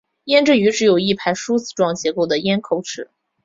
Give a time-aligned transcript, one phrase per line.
[0.25, 3.11] 胭脂鱼只有一排梳子状结构的咽头齿。